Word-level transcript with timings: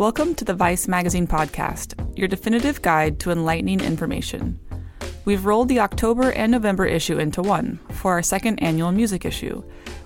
Welcome 0.00 0.34
to 0.36 0.46
the 0.46 0.54
Vice 0.54 0.88
Magazine 0.88 1.26
podcast, 1.26 1.92
your 2.18 2.26
definitive 2.26 2.80
guide 2.80 3.20
to 3.20 3.30
enlightening 3.30 3.80
information. 3.80 4.58
We've 5.26 5.44
rolled 5.44 5.68
the 5.68 5.80
October 5.80 6.32
and 6.32 6.50
November 6.50 6.86
issue 6.86 7.18
into 7.18 7.42
one 7.42 7.78
for 7.90 8.12
our 8.12 8.22
second 8.22 8.62
annual 8.62 8.92
music 8.92 9.26
issue, 9.26 9.62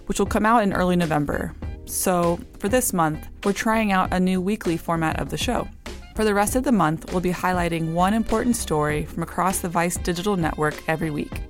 which 0.06 0.18
will 0.18 0.26
come 0.26 0.44
out 0.44 0.64
in 0.64 0.72
early 0.72 0.96
November. 0.96 1.54
So, 1.84 2.40
for 2.58 2.68
this 2.68 2.92
month, 2.92 3.28
we're 3.44 3.52
trying 3.52 3.92
out 3.92 4.12
a 4.12 4.18
new 4.18 4.40
weekly 4.40 4.76
format 4.76 5.20
of 5.20 5.30
the 5.30 5.38
show. 5.38 5.68
For 6.16 6.24
the 6.24 6.34
rest 6.34 6.56
of 6.56 6.64
the 6.64 6.72
month, 6.72 7.12
we'll 7.12 7.20
be 7.20 7.30
highlighting 7.30 7.92
one 7.92 8.14
important 8.14 8.56
story 8.56 9.04
from 9.04 9.22
across 9.22 9.60
the 9.60 9.68
Vice 9.68 9.96
digital 9.98 10.36
network 10.36 10.74
every 10.88 11.12
week. 11.12 11.40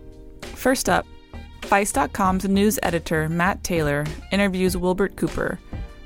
First 0.43 0.91
up, 0.91 1.07
Vice.com's 1.63 2.45
news 2.45 2.79
editor, 2.83 3.27
Matt 3.31 3.65
Taylor, 3.65 4.05
interviews 4.31 4.77
Wilbert 4.77 5.17
Cooper, 5.17 5.59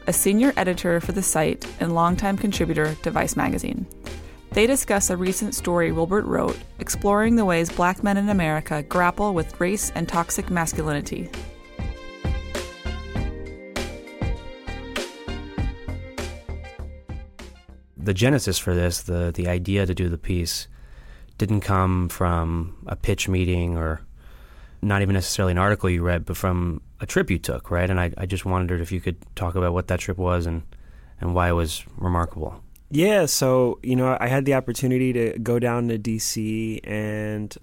a 0.09 0.13
senior 0.13 0.55
editor 0.57 1.01
for 1.01 1.13
the 1.13 1.23
site 1.23 1.67
and 1.81 1.95
longtime 1.95 2.39
contributor 2.39 2.95
to 3.03 3.11
Vice 3.11 3.37
magazine. 3.37 3.87
They 4.53 4.67
discuss 4.67 5.11
a 5.11 5.17
recent 5.19 5.55
story 5.55 5.93
Wilbert 5.93 6.25
wrote 6.25 6.57
exploring 6.79 7.37
the 7.37 7.45
ways 7.45 7.71
black 7.71 8.03
men 8.03 8.17
in 8.17 8.31
America 8.31 8.83
grapple 8.83 9.35
with 9.35 9.61
race 9.61 9.93
and 9.95 10.09
toxic 10.09 10.49
masculinity. 10.49 11.31
The 17.99 18.15
genesis 18.15 18.59
for 18.59 18.75
this, 18.75 19.03
the, 19.03 19.31
the 19.35 19.47
idea 19.47 19.85
to 19.85 19.95
do 19.95 20.09
the 20.09 20.17
piece, 20.17 20.69
didn't 21.37 21.61
come 21.61 22.09
from 22.09 22.79
a 22.87 22.97
pitch 22.97 23.29
meeting 23.29 23.77
or 23.77 24.01
not 24.83 25.03
even 25.03 25.15
necessarily 25.15 25.53
an 25.53 25.59
article 25.59 25.91
you 25.91 26.03
read, 26.03 26.25
but 26.25 26.37
from 26.37 26.81
a 27.01 27.07
trip 27.07 27.31
you 27.31 27.39
took, 27.39 27.71
right? 27.71 27.89
And 27.89 28.01
I, 28.01 28.13
I 28.17 28.27
just 28.27 28.45
wondered 28.45 28.81
if 28.81 28.93
you 28.93 29.01
could 29.01 29.17
talk 29.35 29.55
about 29.55 29.73
what 29.73 29.89
that 29.89 30.01
trip 30.01 30.19
was 30.19 30.47
and, 30.47 30.63
and 31.21 31.35
why 31.35 31.49
it 31.49 31.53
was 31.53 31.85
remarkable. 31.97 32.63
Yeah, 32.91 33.27
so 33.27 33.79
you 33.83 33.97
know, 33.97 34.17
I 34.19 34.29
had 34.29 34.45
the 34.45 34.55
opportunity 34.55 35.13
to 35.13 35.39
go 35.39 35.59
down 35.59 35.89
to 35.89 35.99
DC 35.99 36.81
and 36.85 37.55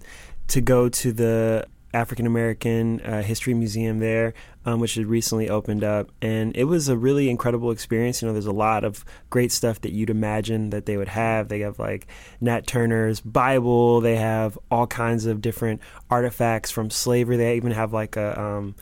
to 0.48 0.60
go 0.60 0.88
to 0.88 1.12
the 1.12 1.66
African 1.94 2.26
American 2.26 3.00
uh, 3.00 3.22
History 3.22 3.54
Museum 3.54 3.98
there, 4.00 4.34
um, 4.64 4.80
which 4.80 4.94
had 4.94 5.06
recently 5.06 5.48
opened 5.48 5.84
up, 5.84 6.10
and 6.20 6.56
it 6.56 6.64
was 6.64 6.88
a 6.88 6.96
really 6.96 7.30
incredible 7.30 7.70
experience. 7.70 8.20
You 8.20 8.28
know, 8.28 8.32
there's 8.32 8.46
a 8.46 8.52
lot 8.52 8.84
of 8.84 9.04
great 9.30 9.52
stuff 9.52 9.80
that 9.82 9.92
you'd 9.92 10.10
imagine 10.10 10.70
that 10.70 10.86
they 10.86 10.96
would 10.96 11.08
have. 11.08 11.48
They 11.48 11.60
have 11.60 11.78
like 11.78 12.06
Nat 12.40 12.66
Turner's 12.66 13.20
Bible. 13.20 14.00
They 14.00 14.16
have 14.16 14.58
all 14.70 14.86
kinds 14.86 15.26
of 15.26 15.40
different 15.40 15.80
artifacts 16.10 16.70
from 16.70 16.90
slavery. 16.90 17.36
They 17.36 17.56
even 17.56 17.72
have 17.72 17.92
like 17.92 18.16
a 18.16 18.38
um, 18.40 18.74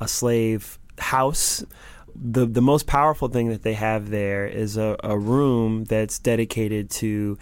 a 0.00 0.08
slave 0.08 0.78
house 0.98 1.64
the 2.14 2.46
the 2.46 2.60
most 2.60 2.86
powerful 2.86 3.28
thing 3.28 3.48
that 3.48 3.62
they 3.62 3.74
have 3.74 4.10
there 4.10 4.46
is 4.46 4.76
a, 4.76 4.96
a 5.02 5.18
room 5.18 5.84
that's 5.84 6.18
dedicated 6.18 6.90
to 6.90 7.38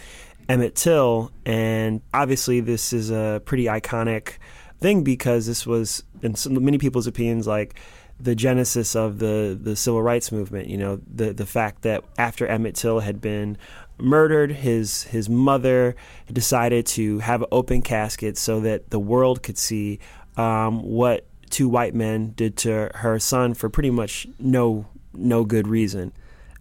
Emmett 0.48 0.75
Till, 0.75 1.30
and 1.44 2.00
obviously 2.12 2.60
this 2.60 2.92
is 2.92 3.10
a 3.10 3.42
pretty 3.44 3.64
iconic 3.64 4.34
thing 4.80 5.04
because 5.04 5.46
this 5.46 5.66
was, 5.66 6.02
in 6.22 6.34
some, 6.34 6.62
many 6.64 6.78
people's 6.78 7.06
opinions, 7.06 7.46
like 7.46 7.78
the 8.18 8.34
genesis 8.34 8.94
of 8.94 9.18
the 9.18 9.58
the 9.60 9.74
civil 9.74 10.02
rights 10.02 10.30
movement. 10.30 10.68
You 10.68 10.78
know, 10.78 11.00
the 11.12 11.32
the 11.32 11.46
fact 11.46 11.82
that 11.82 12.04
after 12.18 12.46
Emmett 12.46 12.74
Till 12.74 13.00
had 13.00 13.20
been 13.20 13.56
murdered, 13.98 14.52
his 14.52 15.04
his 15.04 15.28
mother 15.28 15.96
decided 16.32 16.86
to 16.86 17.18
have 17.20 17.42
an 17.42 17.48
open 17.50 17.82
casket 17.82 18.36
so 18.36 18.60
that 18.60 18.91
the 18.91 18.98
world 18.98 19.42
could 19.42 19.58
see 19.58 19.98
um, 20.36 20.82
what 20.82 21.26
two 21.48 21.68
white 21.68 21.94
men 21.94 22.32
did 22.36 22.56
to 22.58 22.91
her 22.94 23.18
son 23.18 23.54
for 23.54 23.68
pretty 23.68 23.91
much 23.91 24.26
no 24.38 24.86
no 25.12 25.44
good 25.44 25.66
reason. 25.66 26.12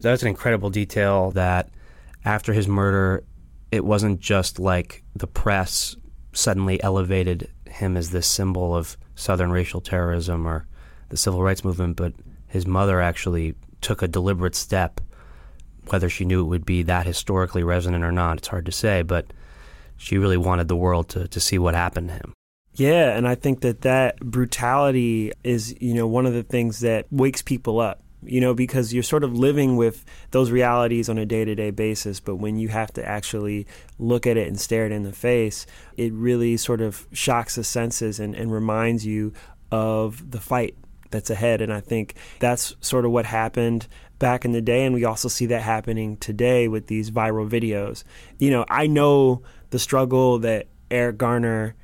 That's 0.02 0.22
an 0.22 0.30
incredible 0.30 0.70
detail 0.70 1.32
that 1.32 1.70
after 2.26 2.54
his 2.54 2.68
murder, 2.68 3.24
it 3.72 3.84
wasn't 3.84 4.20
just 4.20 4.60
like 4.60 5.04
the 5.16 5.28
press 5.28 5.96
suddenly 6.34 6.82
elevated 6.82 7.52
him 7.70 7.98
as 7.98 8.10
this 8.10 8.28
symbol 8.28 8.76
of 8.76 8.98
Southern 9.16 9.52
racial 9.52 9.82
terrorism 9.82 10.48
or 10.48 10.66
the 11.10 11.18
civil 11.18 11.44
rights 11.44 11.64
movement, 11.64 11.96
but 11.96 12.14
his 12.48 12.66
mother 12.66 13.02
actually 13.02 13.56
took 13.82 14.02
a 14.02 14.08
deliberate 14.08 14.56
step. 14.56 15.02
Whether 15.88 16.10
she 16.10 16.26
knew 16.26 16.42
it 16.42 16.50
would 16.50 16.66
be 16.66 16.84
that 16.84 17.06
historically 17.06 17.64
resonant 17.64 18.04
or 18.04 18.12
not, 18.12 18.38
it's 18.38 18.48
hard 18.48 18.66
to 18.68 18.72
say, 18.72 19.02
but 19.02 19.34
she 19.98 20.18
really 20.18 20.38
wanted 20.38 20.68
the 20.68 20.76
world 20.76 21.10
to, 21.10 21.28
to 21.28 21.40
see 21.40 21.58
what 21.58 21.74
happened 21.74 22.10
to 22.10 22.16
him. 22.16 22.34
Yeah, 22.76 23.18
and 23.18 23.28
I 23.28 23.36
think 23.36 23.62
that 23.62 23.82
that 23.82 24.20
brutality 24.20 25.34
is, 25.44 25.76
you 25.82 25.94
know, 25.94 26.08
one 26.08 26.26
of 26.26 26.34
the 26.34 26.44
things 26.44 26.80
that 26.82 27.08
wakes 27.12 27.42
people 27.42 27.80
up. 27.80 28.02
You 28.22 28.42
know, 28.42 28.54
because 28.54 28.94
you're 28.94 29.04
sort 29.04 29.24
of 29.24 29.38
living 29.38 29.78
with 29.78 30.04
those 30.32 30.52
realities 30.52 31.08
on 31.08 31.18
a 31.18 31.26
day 31.26 31.46
to 31.46 31.56
day 31.56 31.72
basis, 31.72 32.20
but 32.20 32.36
when 32.36 32.58
you 32.58 32.68
have 32.68 32.92
to 32.94 33.08
actually 33.08 33.66
look 33.98 34.28
at 34.28 34.36
it 34.36 34.48
and 34.48 34.60
stare 34.60 34.86
it 34.86 34.92
in 34.92 35.04
the 35.04 35.14
face, 35.14 35.66
it 35.96 36.12
really 36.14 36.58
sort 36.58 36.82
of 36.82 37.08
shocks 37.14 37.56
the 37.56 37.64
senses 37.64 38.20
and, 38.20 38.36
and 38.36 38.52
reminds 38.52 39.06
you 39.06 39.32
of 39.72 40.32
the 40.32 40.40
fight 40.40 40.76
that's 41.12 41.30
ahead. 41.30 41.62
And 41.62 41.74
I 41.74 41.80
think 41.80 42.16
that's 42.40 42.76
sort 42.82 43.06
of 43.06 43.12
what 43.12 43.26
happened 43.26 43.88
back 44.20 44.46
in 44.46 44.52
the 44.52 44.62
day. 44.62 44.86
And 44.86 44.94
we 44.94 45.06
also 45.06 45.28
see 45.28 45.48
that 45.48 45.62
happening 45.62 46.18
today 46.18 46.68
with 46.68 46.88
these 46.88 47.12
viral 47.12 47.50
videos. 47.50 48.04
You 48.38 48.52
know, 48.52 48.66
I 48.70 48.88
know 48.88 49.44
the 49.70 49.80
struggle 49.80 50.40
that 50.40 50.68
Eric 50.92 51.18
Garner 51.18 51.76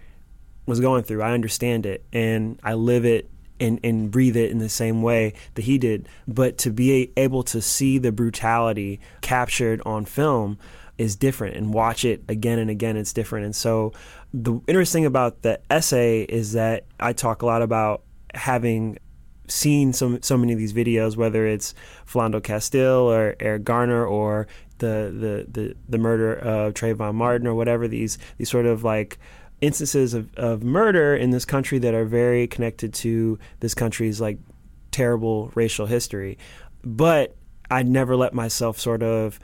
was 0.65 0.79
going 0.79 1.03
through. 1.03 1.21
I 1.21 1.31
understand 1.31 1.85
it 1.85 2.03
and 2.11 2.59
I 2.63 2.73
live 2.73 3.05
it 3.05 3.29
and, 3.59 3.79
and 3.83 4.11
breathe 4.11 4.35
it 4.35 4.51
in 4.51 4.59
the 4.59 4.69
same 4.69 5.01
way 5.01 5.33
that 5.55 5.63
he 5.63 5.77
did. 5.77 6.07
But 6.27 6.57
to 6.59 6.71
be 6.71 7.11
able 7.15 7.43
to 7.43 7.61
see 7.61 7.97
the 7.97 8.11
brutality 8.11 8.99
captured 9.21 9.81
on 9.85 10.05
film 10.05 10.57
is 10.97 11.15
different 11.15 11.55
and 11.55 11.73
watch 11.73 12.05
it 12.05 12.23
again 12.27 12.59
and 12.59 12.69
again, 12.69 12.97
it's 12.97 13.13
different. 13.13 13.45
And 13.45 13.55
so 13.55 13.93
the 14.33 14.59
interesting 14.67 15.05
about 15.05 15.41
the 15.41 15.59
essay 15.69 16.23
is 16.23 16.53
that 16.53 16.85
I 16.99 17.13
talk 17.13 17.41
a 17.41 17.45
lot 17.45 17.61
about 17.61 18.03
having 18.33 18.97
seen 19.47 19.93
so, 19.93 20.17
so 20.21 20.37
many 20.37 20.53
of 20.53 20.59
these 20.59 20.73
videos, 20.73 21.15
whether 21.15 21.45
it's 21.45 21.73
Philando 22.07 22.41
Castile 22.41 23.11
or 23.11 23.35
Eric 23.39 23.63
Garner 23.63 24.05
or 24.05 24.47
the, 24.79 25.45
the, 25.47 25.61
the, 25.61 25.75
the 25.87 25.97
murder 25.97 26.33
of 26.33 26.73
Trayvon 26.73 27.15
Martin 27.15 27.47
or 27.47 27.55
whatever, 27.55 27.87
these, 27.87 28.17
these 28.37 28.49
sort 28.49 28.65
of 28.65 28.83
like 28.83 29.19
instances 29.61 30.13
of, 30.13 30.33
of 30.35 30.63
murder 30.63 31.15
in 31.15 31.31
this 31.31 31.45
country 31.45 31.79
that 31.79 31.93
are 31.93 32.05
very 32.05 32.47
connected 32.47 32.93
to 32.93 33.39
this 33.59 33.73
country's 33.73 34.19
like 34.19 34.37
terrible 34.91 35.51
racial 35.55 35.85
history. 35.85 36.37
But 36.83 37.35
I 37.69 37.83
never 37.83 38.15
let 38.15 38.33
myself 38.33 38.79
sort 38.79 39.01
of 39.01 39.39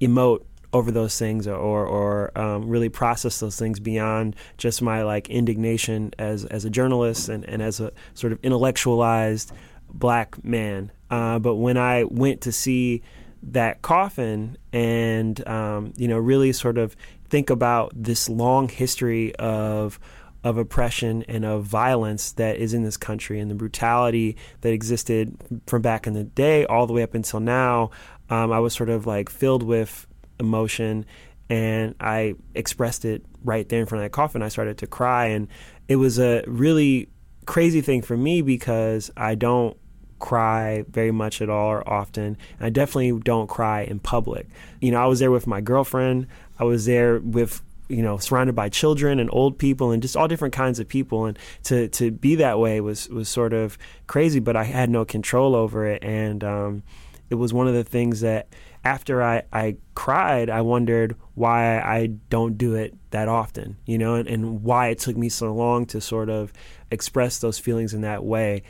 emote 0.00 0.44
over 0.72 0.90
those 0.90 1.18
things 1.18 1.46
or 1.46 1.86
or, 1.86 2.38
um, 2.38 2.68
really 2.68 2.88
process 2.88 3.40
those 3.40 3.58
things 3.58 3.80
beyond 3.80 4.36
just 4.56 4.80
my 4.82 5.02
like 5.02 5.28
indignation 5.28 6.12
as 6.18 6.44
as 6.46 6.64
a 6.64 6.70
journalist 6.70 7.28
and, 7.28 7.44
and 7.48 7.60
as 7.60 7.80
a 7.80 7.92
sort 8.14 8.32
of 8.32 8.38
intellectualized 8.42 9.52
black 9.92 10.42
man. 10.44 10.92
Uh, 11.10 11.38
but 11.38 11.56
when 11.56 11.76
I 11.76 12.04
went 12.04 12.40
to 12.42 12.52
see 12.52 13.02
that 13.42 13.82
coffin 13.82 14.56
and 14.72 15.46
um, 15.48 15.92
you 15.96 16.06
know 16.06 16.18
really 16.18 16.52
sort 16.52 16.78
of 16.78 16.94
think 17.30 17.50
about 17.50 17.92
this 17.94 18.28
long 18.28 18.68
history 18.68 19.34
of 19.36 19.98
of 20.42 20.56
oppression 20.56 21.22
and 21.28 21.44
of 21.44 21.64
violence 21.64 22.32
that 22.32 22.56
is 22.56 22.72
in 22.72 22.82
this 22.82 22.96
country 22.96 23.38
and 23.38 23.50
the 23.50 23.54
brutality 23.54 24.38
that 24.62 24.72
existed 24.72 25.36
from 25.66 25.82
back 25.82 26.06
in 26.06 26.14
the 26.14 26.24
day 26.24 26.64
all 26.64 26.86
the 26.86 26.94
way 26.94 27.02
up 27.02 27.12
until 27.12 27.40
now, 27.40 27.90
um, 28.30 28.50
I 28.50 28.58
was 28.58 28.72
sort 28.72 28.88
of 28.88 29.06
like 29.06 29.28
filled 29.28 29.62
with 29.62 30.06
emotion 30.38 31.04
and 31.50 31.94
I 32.00 32.36
expressed 32.54 33.04
it 33.04 33.22
right 33.44 33.68
there 33.68 33.80
in 33.80 33.86
front 33.86 34.04
of 34.04 34.06
that 34.06 34.14
coffin. 34.14 34.40
I 34.40 34.48
started 34.48 34.78
to 34.78 34.86
cry, 34.86 35.26
and 35.26 35.48
it 35.88 35.96
was 35.96 36.18
a 36.18 36.44
really 36.46 37.08
crazy 37.44 37.80
thing 37.80 38.02
for 38.02 38.16
me 38.16 38.40
because 38.40 39.10
I 39.16 39.34
don't 39.34 39.76
cry 40.20 40.84
very 40.88 41.10
much 41.10 41.42
at 41.42 41.50
all 41.50 41.66
or 41.66 41.88
often. 41.88 42.36
And 42.58 42.66
I 42.66 42.70
definitely 42.70 43.18
don't 43.20 43.48
cry 43.48 43.82
in 43.82 43.98
public. 43.98 44.46
You 44.80 44.92
know, 44.92 45.02
I 45.02 45.06
was 45.06 45.18
there 45.18 45.32
with 45.32 45.48
my 45.48 45.60
girlfriend. 45.60 46.28
I 46.60 46.64
was 46.64 46.84
there 46.84 47.18
with 47.18 47.62
you 47.88 48.02
know 48.02 48.18
surrounded 48.18 48.54
by 48.54 48.68
children 48.68 49.18
and 49.18 49.28
old 49.32 49.58
people 49.58 49.90
and 49.90 50.00
just 50.00 50.16
all 50.16 50.28
different 50.28 50.54
kinds 50.54 50.78
of 50.78 50.86
people 50.86 51.24
and 51.24 51.36
to 51.64 51.88
to 51.88 52.12
be 52.12 52.36
that 52.36 52.60
way 52.60 52.80
was 52.80 53.08
was 53.08 53.28
sort 53.28 53.52
of 53.52 53.76
crazy 54.06 54.38
but 54.38 54.54
I 54.54 54.62
had 54.62 54.90
no 54.90 55.04
control 55.04 55.56
over 55.56 55.86
it 55.86 56.04
and 56.04 56.44
um, 56.44 56.82
it 57.30 57.34
was 57.34 57.52
one 57.52 57.66
of 57.66 57.74
the 57.74 57.82
things 57.82 58.20
that 58.20 58.46
after 58.84 59.22
I, 59.22 59.42
I 59.52 59.76
cried, 59.94 60.48
I 60.48 60.62
wondered 60.62 61.16
why 61.34 61.78
I 61.80 62.06
don't 62.28 62.56
do 62.56 62.74
it 62.74 62.94
that 63.10 63.28
often, 63.28 63.76
you 63.84 63.98
know, 63.98 64.14
and, 64.14 64.26
and 64.26 64.62
why 64.62 64.88
it 64.88 64.98
took 64.98 65.16
me 65.16 65.28
so 65.28 65.52
long 65.52 65.84
to 65.86 66.00
sort 66.00 66.30
of 66.30 66.52
express 66.90 67.38
those 67.38 67.58
feelings 67.58 67.92
in 67.92 68.00
that 68.02 68.24
way. 68.24 68.62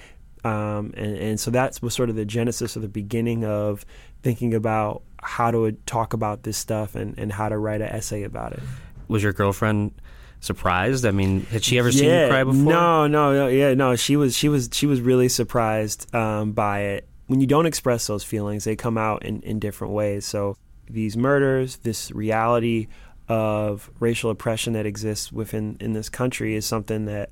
Um, 0.42 0.92
and, 0.96 1.16
and 1.16 1.40
so 1.40 1.50
that 1.52 1.81
was 1.81 1.94
sort 1.94 2.10
of 2.10 2.16
the 2.16 2.25
genesis 2.25 2.76
or 2.76 2.81
the 2.81 2.88
beginning 2.88 3.44
of 3.44 3.84
thinking 4.22 4.55
about 4.55 5.02
how 5.22 5.50
to 5.50 5.72
talk 5.87 6.12
about 6.12 6.43
this 6.43 6.56
stuff 6.56 6.94
and, 6.94 7.19
and 7.19 7.32
how 7.32 7.49
to 7.49 7.58
write 7.58 7.81
an 7.81 7.88
essay 7.88 8.22
about 8.22 8.52
it. 8.52 8.61
Was 9.08 9.22
your 9.22 9.32
girlfriend 9.32 9.93
surprised? 10.40 11.05
I 11.05 11.11
mean, 11.11 11.44
had 11.46 11.62
she 11.64 11.78
ever 11.78 11.93
seen 11.93 12.08
yeah, 12.08 12.25
you 12.25 12.31
cry 12.31 12.44
before? 12.44 12.72
No, 12.72 13.06
no, 13.06 13.32
no, 13.34 13.49
yeah, 13.49 13.75
no. 13.75 13.96
She 13.96 14.17
was, 14.17 14.37
she 14.37 14.49
was, 14.49 14.70
she 14.72 14.87
was 14.87 15.00
really 15.00 15.28
surprised 15.28 16.14
um, 16.14 16.52
by 16.52 16.81
it, 16.81 17.08
when 17.26 17.40
you 17.40 17.46
don't 17.46 17.67
express 17.67 18.08
those 18.08 18.25
feelings, 18.25 18.64
they 18.64 18.75
come 18.75 18.99
out 18.99 19.25
in, 19.25 19.40
in 19.43 19.61
different 19.61 19.93
ways. 19.93 20.26
So 20.26 20.56
these 20.88 21.16
murders, 21.16 21.76
this 21.76 22.11
reality 22.11 22.88
of 23.28 23.88
racial 24.00 24.31
oppression 24.31 24.73
that 24.73 24.84
exists 24.84 25.31
within 25.31 25.76
in 25.78 25.93
this 25.93 26.08
country 26.08 26.56
is 26.56 26.66
something 26.66 27.05
that 27.05 27.31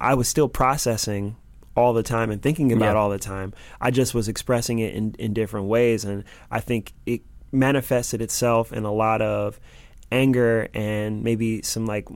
I 0.00 0.14
was 0.14 0.28
still 0.28 0.48
processing 0.48 1.34
all 1.76 1.92
the 1.92 2.02
time 2.02 2.30
and 2.30 2.42
thinking 2.42 2.72
about 2.72 2.94
yeah. 2.94 3.00
all 3.00 3.10
the 3.10 3.18
time. 3.18 3.52
I 3.80 3.90
just 3.90 4.14
was 4.14 4.28
expressing 4.28 4.78
it 4.78 4.94
in, 4.94 5.14
in 5.18 5.32
different 5.32 5.66
ways 5.66 6.04
and 6.04 6.24
I 6.50 6.60
think 6.60 6.92
it 7.06 7.22
manifested 7.50 8.22
itself 8.22 8.72
in 8.72 8.84
a 8.84 8.92
lot 8.92 9.22
of 9.22 9.60
anger 10.10 10.68
and 10.74 11.22
maybe 11.22 11.62
some 11.62 11.86
like 11.86 12.08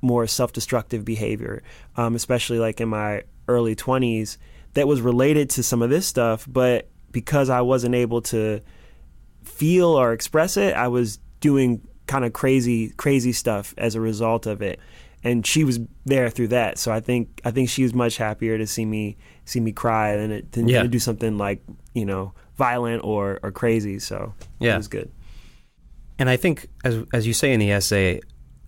more 0.00 0.26
self-destructive 0.26 1.04
behavior, 1.04 1.62
um, 1.96 2.14
especially 2.14 2.58
like 2.58 2.80
in 2.80 2.88
my 2.88 3.22
early 3.48 3.74
20s 3.74 4.36
that 4.74 4.86
was 4.86 5.00
related 5.00 5.50
to 5.50 5.62
some 5.62 5.82
of 5.82 5.90
this 5.90 6.06
stuff, 6.06 6.46
but 6.48 6.88
because 7.10 7.50
I 7.50 7.62
wasn't 7.62 7.94
able 7.94 8.22
to 8.22 8.60
feel 9.42 9.88
or 9.88 10.12
express 10.12 10.56
it, 10.56 10.74
I 10.74 10.88
was 10.88 11.18
doing 11.40 11.80
kind 12.06 12.24
of 12.24 12.32
crazy 12.32 12.90
crazy 12.90 13.32
stuff 13.32 13.74
as 13.76 13.94
a 13.94 14.00
result 14.00 14.46
of 14.46 14.62
it. 14.62 14.78
And 15.28 15.46
she 15.46 15.64
was 15.64 15.78
there 16.06 16.30
through 16.30 16.48
that, 16.48 16.78
so 16.78 16.90
I 16.90 17.00
think 17.00 17.40
I 17.44 17.50
think 17.50 17.68
she 17.68 17.82
was 17.82 17.94
much 17.94 18.16
happier 18.16 18.56
to 18.58 18.66
see 18.66 18.84
me 18.84 19.16
see 19.44 19.60
me 19.60 19.72
cry 19.72 20.16
than, 20.16 20.30
it, 20.30 20.52
than 20.52 20.68
yeah. 20.68 20.82
to 20.82 20.88
do 20.88 20.98
something 20.98 21.38
like 21.38 21.62
you 21.94 22.06
know 22.06 22.32
violent 22.56 23.04
or, 23.04 23.38
or 23.42 23.52
crazy. 23.52 23.98
So 23.98 24.34
yeah. 24.58 24.74
it 24.74 24.76
was 24.78 24.88
good. 24.88 25.10
And 26.18 26.30
I 26.30 26.36
think, 26.36 26.68
as 26.84 27.04
as 27.12 27.26
you 27.26 27.34
say 27.34 27.52
in 27.52 27.60
the 27.60 27.70
essay, 27.70 28.20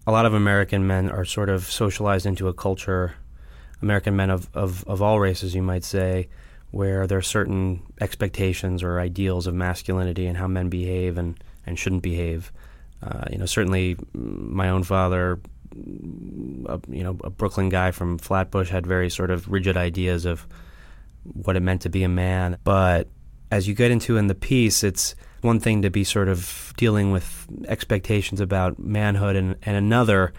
a 0.06 0.12
lot 0.12 0.26
of 0.26 0.34
American 0.34 0.86
men 0.86 1.10
are 1.10 1.24
sort 1.24 1.48
of 1.48 1.64
socialized 1.64 2.26
into 2.26 2.48
a 2.48 2.52
culture 2.52 3.14
American 3.82 4.16
men 4.16 4.30
of, 4.30 4.48
of, 4.54 4.84
of 4.86 5.02
all 5.02 5.20
races, 5.20 5.54
you 5.54 5.62
might 5.62 5.84
say, 5.84 6.28
where 6.70 7.06
there 7.06 7.18
are 7.18 7.22
certain 7.22 7.82
expectations 8.00 8.82
or 8.82 9.00
ideals 9.00 9.46
of 9.46 9.54
masculinity 9.54 10.26
and 10.26 10.36
how 10.36 10.46
men 10.46 10.68
behave 10.68 11.18
and, 11.18 11.42
and 11.66 11.78
shouldn't 11.78 12.02
behave. 12.02 12.52
Uh, 13.02 13.24
you 13.30 13.38
know, 13.38 13.46
certainly 13.46 13.96
my 14.12 14.68
own 14.68 14.82
father, 14.82 15.40
a, 15.72 16.81
you 16.88 17.02
know, 17.02 17.17
a 17.25 17.31
Brooklyn 17.31 17.69
guy 17.69 17.90
from 17.90 18.19
Flatbush, 18.19 18.70
had 18.70 18.87
very 18.87 19.11
sort 19.11 19.31
of 19.31 19.49
rigid 19.49 19.76
ideas 19.76 20.25
of 20.25 20.46
what 21.25 21.56
it 21.56 21.61
meant 21.61 21.82
to 21.82 21.88
be 21.88 22.02
a 22.02 22.08
man. 22.08 22.58
But 22.64 23.08
as 23.50 23.69
you 23.69 23.75
get 23.75 23.90
into 23.90 24.17
in 24.17 24.26
the 24.26 24.34
piece, 24.34 24.82
it's 24.84 25.14
one 25.40 25.61
thing 25.61 25.82
to 25.82 25.90
be 25.90 26.05
sort 26.05 26.28
of 26.28 26.72
dealing 26.76 27.12
with 27.12 27.46
expectations 27.67 28.40
about 28.40 28.78
manhood, 28.78 29.37
and, 29.37 29.56
and 29.62 29.76
another 29.76 30.32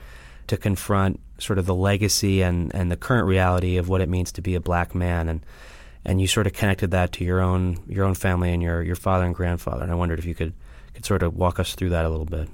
to 0.48 0.58
confront 0.58 1.20
sort 1.40 1.58
of 1.58 1.66
the 1.66 1.76
legacy 1.76 2.42
and, 2.42 2.74
and 2.76 2.92
the 2.92 2.98
current 2.98 3.28
reality 3.28 3.78
of 3.78 3.90
what 3.90 4.02
it 4.02 4.10
means 4.10 4.32
to 4.34 4.42
be 4.42 4.56
a 4.56 4.60
black 4.60 4.94
man 4.94 5.28
and 5.28 5.46
and 6.04 6.20
you 6.20 6.28
sort 6.28 6.48
of 6.48 6.54
connected 6.54 6.92
that 6.92 7.12
to 7.14 7.24
your 7.24 7.40
own 7.40 7.78
your 7.88 8.06
own 8.06 8.14
family 8.14 8.52
and 8.52 8.62
your, 8.62 8.82
your 8.82 8.96
father 8.96 9.26
and 9.26 9.34
grandfather 9.34 9.84
and 9.84 9.92
I 9.92 9.96
wondered 9.96 10.20
if 10.20 10.26
you 10.26 10.36
could 10.36 10.54
could 10.94 11.06
sort 11.06 11.24
of 11.24 11.36
walk 11.36 11.60
us 11.60 11.74
through 11.74 11.90
that 11.90 12.06
a 12.06 12.10
little 12.10 12.26
bit. 12.26 12.50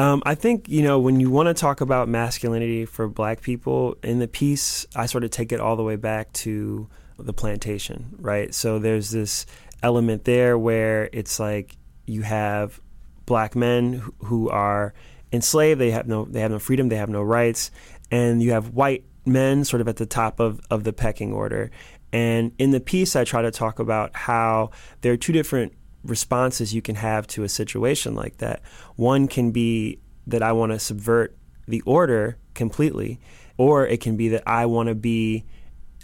Um, 0.00 0.22
I 0.24 0.34
think 0.34 0.66
you 0.66 0.80
know 0.82 0.98
when 0.98 1.20
you 1.20 1.28
want 1.28 1.48
to 1.48 1.54
talk 1.54 1.82
about 1.82 2.08
masculinity 2.08 2.86
for 2.86 3.06
Black 3.06 3.42
people 3.42 3.98
in 4.02 4.18
the 4.18 4.26
piece, 4.26 4.86
I 4.96 5.04
sort 5.04 5.24
of 5.24 5.30
take 5.30 5.52
it 5.52 5.60
all 5.60 5.76
the 5.76 5.82
way 5.82 5.96
back 5.96 6.32
to 6.44 6.88
the 7.18 7.34
plantation, 7.34 8.16
right? 8.18 8.54
So 8.54 8.78
there's 8.78 9.10
this 9.10 9.44
element 9.82 10.24
there 10.24 10.56
where 10.56 11.10
it's 11.12 11.38
like 11.38 11.76
you 12.06 12.22
have 12.22 12.80
black 13.26 13.54
men 13.54 14.02
who 14.20 14.48
are 14.48 14.94
enslaved, 15.34 15.78
they 15.78 15.90
have 15.90 16.08
no 16.08 16.24
they 16.24 16.40
have 16.40 16.50
no 16.50 16.58
freedom, 16.58 16.88
they 16.88 16.96
have 16.96 17.10
no 17.10 17.22
rights, 17.22 17.70
and 18.10 18.42
you 18.42 18.52
have 18.52 18.70
white 18.70 19.04
men 19.26 19.64
sort 19.64 19.82
of 19.82 19.88
at 19.88 19.96
the 19.96 20.06
top 20.06 20.40
of, 20.40 20.62
of 20.70 20.84
the 20.84 20.94
pecking 20.94 21.30
order. 21.30 21.70
And 22.10 22.52
in 22.58 22.70
the 22.70 22.80
piece, 22.80 23.16
I 23.16 23.24
try 23.24 23.42
to 23.42 23.50
talk 23.50 23.78
about 23.78 24.16
how 24.16 24.70
there 25.02 25.12
are 25.12 25.18
two 25.18 25.34
different 25.34 25.74
responses 26.04 26.74
you 26.74 26.82
can 26.82 26.96
have 26.96 27.26
to 27.28 27.44
a 27.44 27.48
situation 27.48 28.14
like 28.14 28.38
that. 28.38 28.62
One 28.96 29.28
can 29.28 29.50
be 29.50 29.98
that 30.26 30.42
I 30.42 30.52
want 30.52 30.72
to 30.72 30.78
subvert 30.78 31.36
the 31.66 31.82
order 31.82 32.36
completely, 32.54 33.20
or 33.56 33.86
it 33.86 34.00
can 34.00 34.16
be 34.16 34.28
that 34.30 34.42
I 34.46 34.66
want 34.66 34.88
to 34.88 34.94
be 34.94 35.44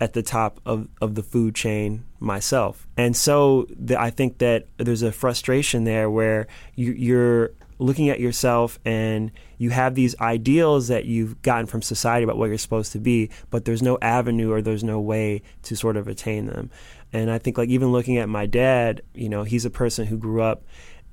at 0.00 0.12
the 0.12 0.22
top 0.22 0.60
of, 0.66 0.88
of 1.00 1.14
the 1.14 1.22
food 1.22 1.54
chain 1.54 2.04
myself. 2.20 2.87
And 2.96 3.16
so 3.16 3.66
the, 3.70 4.00
I 4.00 4.10
think 4.10 4.38
that 4.38 4.66
there's 4.76 5.02
a 5.02 5.12
frustration 5.12 5.84
there 5.84 6.10
where 6.10 6.46
you, 6.75 6.93
you're 6.93 7.52
looking 7.78 8.08
at 8.08 8.20
yourself 8.20 8.78
and 8.84 9.31
you 9.58 9.70
have 9.70 9.94
these 9.94 10.19
ideals 10.20 10.88
that 10.88 11.05
you've 11.05 11.40
gotten 11.43 11.67
from 11.67 11.82
society 11.82 12.25
about 12.25 12.38
what 12.38 12.49
you're 12.49 12.58
supposed 12.58 12.93
to 12.93 12.99
be, 12.99 13.31
but 13.50 13.64
there's 13.64 13.82
no 13.82 13.99
avenue 14.00 14.50
or 14.52 14.62
there's 14.62 14.84
no 14.84 15.00
way 15.00 15.43
to 15.62 15.76
sort 15.76 15.96
of 15.96 16.08
attain 16.08 16.46
them. 16.46 16.70
And 17.12 17.31
I 17.31 17.38
think, 17.38 17.56
like, 17.56 17.69
even 17.69 17.93
looking 17.93 18.19
at 18.19 18.28
my 18.28 18.46
dad, 18.46 19.03
you 19.15 19.29
know, 19.29 19.44
he's 19.44 19.65
a 19.65 19.70
person 19.70 20.06
who 20.06 20.19
grew 20.19 20.43
up 20.43 20.65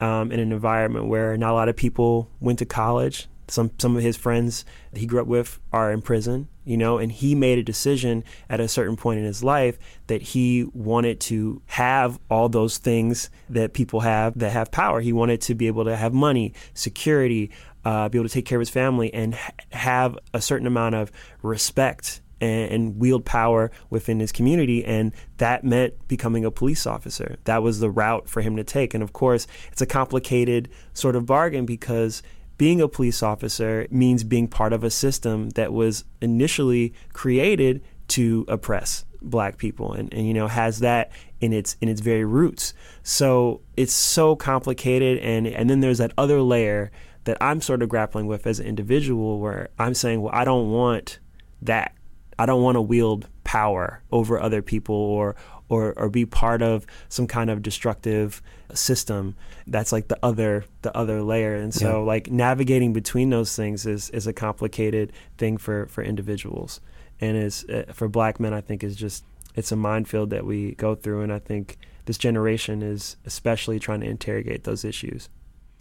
um, 0.01 0.31
in 0.31 0.39
an 0.39 0.51
environment 0.51 1.07
where 1.07 1.37
not 1.37 1.51
a 1.51 1.53
lot 1.53 1.69
of 1.69 1.75
people 1.75 2.29
went 2.39 2.59
to 2.59 2.65
college. 2.65 3.27
Some 3.47 3.71
some 3.77 3.95
of 3.95 4.03
his 4.03 4.17
friends 4.17 4.65
he 4.93 5.05
grew 5.05 5.21
up 5.21 5.27
with 5.27 5.59
are 5.71 5.91
in 5.91 6.01
prison, 6.01 6.47
you 6.65 6.77
know, 6.77 6.97
and 6.97 7.11
he 7.11 7.35
made 7.35 7.57
a 7.57 7.63
decision 7.63 8.23
at 8.49 8.59
a 8.59 8.67
certain 8.67 8.95
point 8.95 9.19
in 9.19 9.25
his 9.25 9.43
life 9.43 9.77
that 10.07 10.21
he 10.21 10.65
wanted 10.73 11.19
to 11.19 11.61
have 11.65 12.19
all 12.29 12.49
those 12.49 12.77
things 12.77 13.29
that 13.49 13.73
people 13.73 14.01
have 14.01 14.37
that 14.39 14.51
have 14.51 14.71
power. 14.71 15.01
He 15.01 15.13
wanted 15.13 15.41
to 15.41 15.55
be 15.55 15.67
able 15.67 15.85
to 15.85 15.95
have 15.95 16.13
money, 16.13 16.53
security, 16.73 17.51
uh, 17.85 18.09
be 18.09 18.17
able 18.17 18.27
to 18.27 18.33
take 18.33 18.45
care 18.45 18.57
of 18.57 18.61
his 18.61 18.69
family, 18.69 19.13
and 19.13 19.35
ha- 19.35 19.51
have 19.71 20.17
a 20.33 20.41
certain 20.41 20.67
amount 20.67 20.95
of 20.95 21.11
respect 21.41 22.21
and, 22.39 22.71
and 22.71 22.99
wield 22.99 23.25
power 23.25 23.71
within 23.89 24.19
his 24.19 24.31
community. 24.31 24.83
And 24.85 25.13
that 25.37 25.63
meant 25.63 26.07
becoming 26.07 26.45
a 26.45 26.51
police 26.51 26.85
officer. 26.85 27.37
That 27.43 27.63
was 27.63 27.79
the 27.79 27.89
route 27.89 28.29
for 28.29 28.41
him 28.41 28.55
to 28.57 28.63
take. 28.63 28.93
And 28.93 29.03
of 29.03 29.13
course, 29.13 29.47
it's 29.71 29.81
a 29.81 29.85
complicated 29.85 30.69
sort 30.93 31.15
of 31.15 31.25
bargain 31.25 31.65
because 31.65 32.23
being 32.57 32.81
a 32.81 32.87
police 32.87 33.23
officer 33.23 33.87
means 33.89 34.23
being 34.23 34.47
part 34.47 34.73
of 34.73 34.83
a 34.83 34.89
system 34.89 35.49
that 35.51 35.73
was 35.73 36.05
initially 36.21 36.93
created 37.13 37.83
to 38.09 38.45
oppress 38.47 39.05
black 39.21 39.57
people 39.57 39.93
and, 39.93 40.13
and 40.13 40.27
you 40.27 40.33
know 40.33 40.47
has 40.47 40.79
that 40.79 41.11
in 41.39 41.53
its 41.53 41.77
in 41.81 41.89
its 41.89 42.01
very 42.01 42.25
roots. 42.25 42.73
So 43.03 43.61
it's 43.77 43.93
so 43.93 44.35
complicated 44.35 45.19
and 45.19 45.47
and 45.47 45.69
then 45.69 45.79
there's 45.79 45.97
that 45.97 46.13
other 46.17 46.41
layer 46.41 46.91
that 47.23 47.37
I'm 47.41 47.61
sort 47.61 47.81
of 47.81 47.89
grappling 47.89 48.27
with 48.27 48.45
as 48.45 48.59
an 48.59 48.65
individual 48.65 49.39
where 49.39 49.69
I'm 49.79 49.93
saying 49.93 50.21
well 50.21 50.33
I 50.33 50.43
don't 50.43 50.71
want 50.71 51.19
that. 51.61 51.93
I 52.37 52.45
don't 52.45 52.61
want 52.61 52.75
to 52.75 52.81
wield 52.81 53.27
power 53.53 54.01
over 54.11 54.39
other 54.39 54.63
people 54.63 54.95
or 54.95 55.35
or 55.69 55.93
or 55.95 56.09
be 56.09 56.25
part 56.25 56.63
of 56.63 56.87
some 57.07 57.27
kind 57.27 57.51
of 57.51 57.61
destructive 57.61 58.41
system 58.73 59.35
that's 59.67 59.91
like 59.91 60.07
the 60.07 60.17
other 60.23 60.65
the 60.81 60.95
other 60.97 61.21
layer. 61.21 61.53
And 61.53 61.71
so 61.71 61.99
yeah. 61.99 62.07
like 62.13 62.31
navigating 62.31 62.93
between 62.93 63.29
those 63.29 63.55
things 63.55 63.85
is 63.85 64.09
is 64.09 64.25
a 64.25 64.33
complicated 64.33 65.13
thing 65.37 65.57
for 65.57 65.85
for 65.85 66.03
individuals. 66.03 66.81
And 67.21 67.37
is 67.37 67.63
uh, 67.65 67.83
for 67.93 68.09
black 68.09 68.39
men 68.39 68.55
I 68.55 68.61
think 68.61 68.83
is 68.83 68.95
just 68.95 69.23
it's 69.53 69.71
a 69.71 69.75
minefield 69.75 70.31
that 70.31 70.47
we 70.47 70.71
go 70.71 70.95
through. 70.95 71.21
And 71.21 71.31
I 71.31 71.37
think 71.37 71.77
this 72.05 72.17
generation 72.17 72.81
is 72.81 73.17
especially 73.23 73.77
trying 73.79 74.01
to 74.01 74.07
interrogate 74.07 74.63
those 74.63 74.83
issues. 74.83 75.29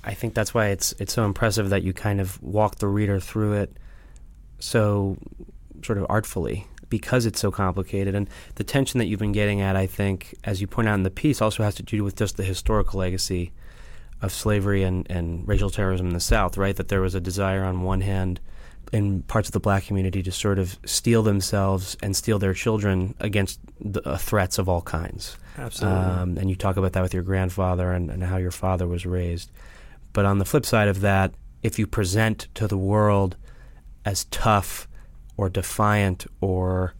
I 0.04 0.12
think 0.12 0.34
that's 0.34 0.52
why 0.52 0.66
it's 0.66 0.92
it's 0.98 1.14
so 1.14 1.24
impressive 1.24 1.70
that 1.70 1.82
you 1.82 1.94
kind 1.94 2.20
of 2.20 2.40
walk 2.42 2.76
the 2.76 2.88
reader 2.88 3.18
through 3.18 3.54
it 3.54 3.78
so 4.58 5.16
sort 5.82 5.96
of 5.96 6.04
artfully 6.10 6.66
because 6.92 7.24
it's 7.24 7.40
so 7.40 7.50
complicated. 7.50 8.14
And 8.14 8.28
the 8.56 8.64
tension 8.64 8.98
that 8.98 9.06
you've 9.06 9.18
been 9.18 9.32
getting 9.32 9.62
at, 9.62 9.76
I 9.76 9.86
think, 9.86 10.34
as 10.44 10.60
you 10.60 10.66
point 10.66 10.88
out 10.88 10.94
in 10.96 11.04
the 11.04 11.10
piece, 11.10 11.40
also 11.40 11.62
has 11.62 11.74
to 11.76 11.82
do 11.82 12.04
with 12.04 12.16
just 12.16 12.36
the 12.36 12.42
historical 12.42 13.00
legacy 13.00 13.50
of 14.20 14.30
slavery 14.30 14.82
and, 14.82 15.10
and 15.10 15.48
racial 15.48 15.70
terrorism 15.70 16.08
in 16.08 16.12
the 16.12 16.20
South, 16.20 16.58
right? 16.58 16.76
That 16.76 16.88
there 16.88 17.00
was 17.00 17.14
a 17.14 17.20
desire 17.20 17.64
on 17.64 17.80
one 17.80 18.02
hand 18.02 18.40
in 18.92 19.22
parts 19.22 19.48
of 19.48 19.52
the 19.54 19.60
black 19.60 19.86
community 19.86 20.22
to 20.22 20.30
sort 20.30 20.58
of 20.58 20.78
steel 20.84 21.22
themselves 21.22 21.96
and 22.02 22.14
steel 22.14 22.38
their 22.38 22.52
children 22.52 23.14
against 23.20 23.58
the, 23.80 24.06
uh, 24.06 24.18
threats 24.18 24.58
of 24.58 24.68
all 24.68 24.82
kinds. 24.82 25.38
Absolutely. 25.56 25.98
Um, 25.98 26.36
and 26.36 26.50
you 26.50 26.56
talk 26.56 26.76
about 26.76 26.92
that 26.92 27.00
with 27.00 27.14
your 27.14 27.22
grandfather 27.22 27.90
and, 27.90 28.10
and 28.10 28.22
how 28.22 28.36
your 28.36 28.50
father 28.50 28.86
was 28.86 29.06
raised. 29.06 29.50
But 30.12 30.26
on 30.26 30.36
the 30.36 30.44
flip 30.44 30.66
side 30.66 30.88
of 30.88 31.00
that, 31.00 31.32
if 31.62 31.78
you 31.78 31.86
present 31.86 32.48
to 32.52 32.68
the 32.68 32.76
world 32.76 33.38
as 34.04 34.24
tough 34.26 34.88
or 35.42 35.48
defiant 35.48 36.24
or 36.40 36.94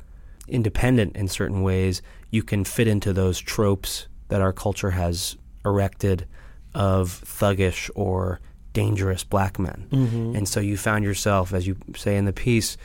independent 0.49 1.17
in 1.17 1.29
certain 1.29 1.63
ways, 1.63 2.03
you 2.31 2.43
can 2.43 2.65
fit 2.65 2.89
into 2.89 3.13
those 3.13 3.39
tropes 3.39 4.09
that 4.29 4.41
our 4.41 4.53
culture 4.53 4.91
has 4.91 5.37
erected 5.65 6.27
of 6.75 7.23
thuggish 7.25 7.89
or 7.95 8.41
dangerous 8.73 9.23
black 9.23 9.61
men. 9.61 9.87
Mm-hmm. 9.93 10.37
And 10.37 10.49
so 10.49 10.59
you 10.59 10.77
found 10.77 11.05
yourself, 11.05 11.53
as 11.53 11.69
you 11.69 11.77
say 11.95 12.17
in 12.17 12.25
the 12.25 12.33
piece, 12.33 12.77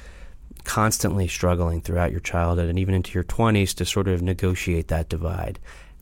constantly 0.63 1.27
struggling 1.27 1.81
throughout 1.81 2.11
your 2.11 2.19
childhood 2.19 2.69
and 2.69 2.77
even 2.77 2.93
into 2.93 3.13
your 3.13 3.23
20s 3.23 3.73
to 3.75 3.85
sort 3.85 4.07
of 4.07 4.21
negotiate 4.21 4.89
that 4.89 5.09
divide. 5.09 5.57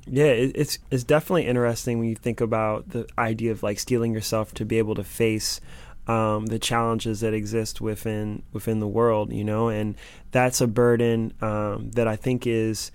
Yeah, 0.08 0.26
it's 0.26 0.78
it's 0.92 1.04
definitely 1.04 1.48
interesting 1.48 1.98
when 1.98 2.10
you 2.10 2.16
think 2.16 2.42
about 2.42 2.90
the 2.90 3.08
idea 3.18 3.52
of 3.52 3.64
like 3.64 3.80
steeling 3.80 4.14
yourself 4.14 4.54
to 4.56 4.66
be 4.66 4.78
able 4.78 4.96
to 4.96 5.04
face 5.04 5.62
um, 6.08 6.48
the 6.48 6.60
challenges 6.60 7.22
that 7.22 7.34
exist 7.34 7.82
within 7.82 8.44
within 8.54 8.80
the 8.80 8.88
world, 8.88 9.34
you 9.34 9.44
know, 9.44 9.70
and 9.70 9.96
that's 10.32 10.62
a 10.62 10.68
burden 10.68 11.34
um, 11.42 11.92
that 11.92 12.08
I 12.08 12.16
think 12.16 12.46
is, 12.46 12.92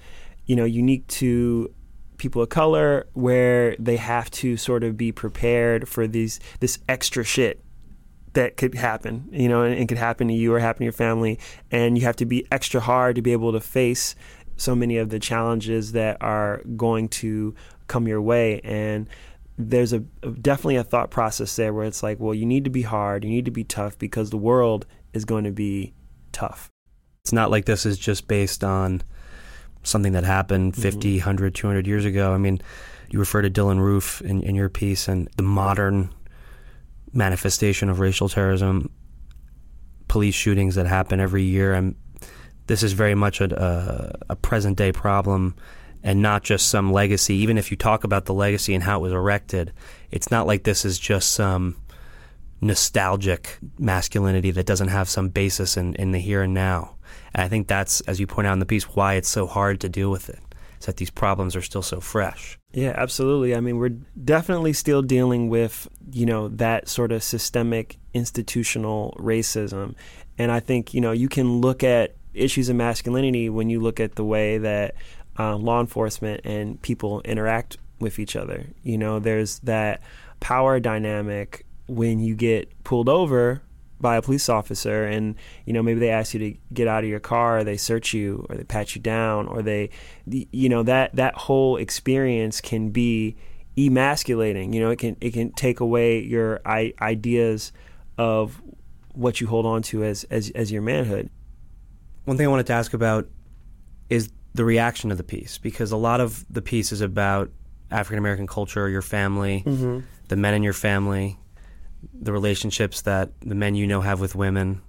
you 0.47 0.57
know, 0.57 0.65
unique 0.65 1.07
to 1.09 1.73
people 2.17 2.43
of 2.43 2.49
color, 2.49 3.07
where 3.15 3.75
they 3.79 3.97
have 3.97 4.31
to 4.31 4.57
sort 4.57 4.85
of 4.85 4.97
be 4.97 5.11
prepared 5.13 5.89
for 5.89 6.07
these 6.07 6.39
this 6.61 6.79
extra 6.89 7.25
shit 7.25 7.65
that 8.35 8.57
could 8.57 8.75
happen, 8.75 9.29
you 9.33 9.49
know, 9.49 9.63
and 9.63 9.75
it 9.75 9.89
could 9.89 9.99
happen 9.99 10.29
to 10.29 10.35
you 10.35 10.55
or 10.55 10.61
happen 10.61 10.81
to 10.81 10.85
your 10.85 10.93
family, 10.93 11.39
and 11.71 11.99
you 11.99 12.05
have 12.05 12.17
to 12.17 12.25
be 12.25 12.47
extra 12.53 12.81
hard 12.81 13.17
to 13.17 13.23
be 13.23 13.33
able 13.33 13.53
to 13.53 13.61
face 13.61 14.15
so 14.57 14.75
many 14.77 14.99
of 14.99 15.09
the 15.09 15.19
challenges 15.19 15.93
that 15.93 16.17
are 16.21 16.63
going 16.77 17.09
to 17.09 17.55
come 17.89 18.07
your 18.07 18.23
way. 18.23 18.61
And 18.63 19.09
there's 19.69 19.93
a 19.93 20.01
definitely 20.01 20.77
a 20.77 20.85
thought 20.85 21.11
process 21.11 21.55
there 21.57 21.73
where 21.73 21.87
it's 21.87 22.03
like 22.03 22.19
well 22.19 22.35
you 22.35 22.47
need 22.47 22.65
to 22.65 22.71
be 22.71 22.83
hard 22.83 23.25
you 23.25 23.31
need 23.31 23.45
to 23.45 23.51
be 23.51 23.65
tough 23.65 23.99
because 23.99 24.31
the 24.31 24.37
world 24.37 24.87
is 25.13 25.25
going 25.25 25.45
to 25.45 25.53
be 25.53 25.93
tough 26.33 26.71
It's 27.25 27.33
not 27.33 27.51
like 27.51 27.65
this 27.65 27.85
is 27.85 27.99
just 27.99 28.29
based 28.29 28.65
on 28.65 29.03
something 29.83 30.13
that 30.13 30.25
happened 30.25 30.73
mm-hmm. 30.73 30.83
50, 30.83 31.19
100, 31.19 31.55
200 31.55 31.87
years 31.87 32.05
ago. 32.05 32.33
I 32.33 32.39
mean, 32.39 32.61
you 33.11 33.19
refer 33.19 33.43
to 33.43 33.51
Dylann 33.51 33.79
Roof 33.79 34.21
in, 34.23 34.43
in 34.43 34.55
your 34.55 34.69
piece 34.69 35.09
and 35.09 35.29
the 35.37 35.43
modern 35.43 36.13
manifestation 37.13 37.89
of 37.89 37.99
racial 37.99 38.29
terrorism, 38.29 38.91
police 40.09 40.35
shootings 40.35 40.75
that 40.77 40.87
happen 40.87 41.19
every 41.19 41.43
year. 41.43 41.75
And 41.75 41.97
this 42.67 42.83
is 42.83 42.93
very 42.93 43.15
much 43.15 43.41
a, 43.41 43.63
a, 43.63 44.33
a 44.33 44.37
present 44.37 44.77
day 44.77 44.93
problem 44.93 45.57
and 46.03 46.23
not 46.23 46.43
just 46.43 46.69
some 46.69 46.93
legacy. 46.93 47.35
Even 47.37 47.59
if 47.59 47.71
you 47.71 47.77
talk 47.77 48.05
about 48.05 48.25
the 48.25 48.35
legacy 48.35 48.75
and 48.75 48.83
how 48.85 48.99
it 48.99 49.03
was 49.03 49.13
erected, 49.13 49.73
it's 50.11 50.31
not 50.31 50.47
like 50.47 50.65
this 50.65 50.85
is 50.85 50.99
just 50.99 51.33
some 51.33 51.77
nostalgic 52.61 53.59
masculinity 53.79 54.51
that 54.51 54.67
doesn't 54.67 54.89
have 54.89 55.09
some 55.09 55.29
basis 55.29 55.77
in, 55.77 55.95
in 55.95 56.13
the 56.13 56.19
here 56.19 56.43
and 56.43 56.55
now. 56.55 56.95
And 57.35 57.43
I 57.43 57.49
think 57.49 57.69
that's, 57.69 58.01
as 58.03 58.21
you 58.21 58.27
point 58.27 58.47
out 58.47 58.53
in 58.53 58.59
the 58.59 58.67
piece, 58.67 58.85
why 58.85 59.15
it's 59.15 59.29
so 59.29 59.47
hard 59.47 59.81
to 59.81 59.89
deal 59.89 60.11
with 60.11 60.29
it. 60.29 60.41
Is 60.79 60.87
that 60.87 60.97
these 60.97 61.11
problems 61.11 61.55
are 61.57 61.63
still 61.63 61.83
so 61.83 62.01
fresh. 62.01 62.59
Yeah, 62.73 62.95
absolutely. 62.97 63.55
I 63.55 63.61
mean, 63.61 63.77
we're 63.77 63.99
definitely 64.25 64.73
still 64.73 65.03
dealing 65.03 65.51
with, 65.51 65.87
you 66.11 66.25
know, 66.25 66.49
that 66.49 66.89
sort 66.89 67.13
of 67.13 67.23
systemic 67.23 67.99
institutional 68.15 69.15
racism. 69.19 69.95
And 70.39 70.51
I 70.51 70.61
think, 70.61 70.95
you 70.95 71.03
know, 71.03 71.13
you 71.13 71.29
can 71.29 71.61
look 71.61 71.85
at 71.85 72.15
issues 72.33 72.71
of 72.71 72.77
masculinity 72.77 73.51
when 73.51 73.69
you 73.69 73.81
look 73.81 74.01
at 74.01 74.15
the 74.15 74.25
way 74.25 74.57
that 74.57 74.95
um, 75.41 75.65
law 75.65 75.81
enforcement 75.81 76.43
and 76.45 76.81
people 76.83 77.23
interact 77.23 77.79
with 77.99 78.19
each 78.19 78.37
other. 78.37 78.67
You 78.83 78.99
know, 78.99 79.19
there's 79.19 79.59
that 79.61 80.03
power 80.39 80.79
dynamic 80.81 81.65
when 81.87 82.21
you 82.21 82.35
get 82.35 82.85
pulled 82.85 83.09
over 83.09 83.63
by 84.01 84.17
a 84.17 84.23
police 84.23 84.49
officer 84.49 85.05
and 85.05 85.35
you 85.67 85.75
know 85.75 85.83
maybe 85.83 86.01
they 86.01 86.09
ask 86.09 86.33
you 86.33 86.41
to 86.41 86.59
get 86.73 86.89
out 86.89 87.05
of 87.05 87.11
your 87.11 87.21
car 87.21 87.59
or 87.59 87.65
they 87.65 87.77
search 87.77 88.15
you 88.15 88.47
or 88.49 88.57
they 88.57 88.65
pat 88.65 88.95
you 88.95 89.01
down 89.01 89.47
or 89.47 89.61
they 89.61 89.91
you 90.27 90.71
know 90.71 90.83
that 90.83 91.15
that 91.15 91.35
whole 91.35 91.77
experience 91.77 92.63
can 92.63 92.89
be 92.89 93.37
emasculating 93.77 94.73
you 94.73 94.81
know 94.81 94.89
it 94.89 94.99
can 94.99 95.19
it 95.21 95.33
can 95.35 95.53
take 95.53 95.81
away 95.81 96.19
your 96.19 96.61
I- 96.65 96.95
ideas 97.03 97.73
of 98.17 98.63
what 99.13 99.39
you 99.39 99.49
hold 99.49 99.67
on 99.67 99.83
to 99.83 100.03
as 100.03 100.25
as 100.31 100.49
as 100.55 100.73
your 100.73 100.81
manhood 100.81 101.29
One 102.25 102.39
thing 102.39 102.47
I 102.47 102.49
wanted 102.49 102.69
to 102.69 102.73
ask 102.73 102.95
about 102.95 103.29
is 104.09 104.31
the 104.55 104.65
reaction 104.65 105.11
to 105.11 105.17
the 105.17 105.25
piece 105.25 105.59
because 105.59 105.93
a 105.93 105.97
lot 105.97 106.21
of 106.21 106.45
the 106.53 106.63
piece 106.63 106.93
is 106.93 107.01
about 107.01 107.51
African 107.91 108.19
American 108.19 108.47
culture, 108.47 108.89
your 108.89 109.03
family, 109.03 109.63
mm-hmm. 109.67 110.01
the 110.29 110.37
men 110.37 110.55
in 110.55 110.63
your 110.63 110.73
family, 110.73 111.39
the 112.15 112.33
relationships 112.33 113.03
that 113.03 113.33
the 113.41 113.55
men 113.55 113.75
you 113.75 113.87
know 113.87 114.01
have 114.01 114.21
with 114.21 114.35
women, 114.35 114.83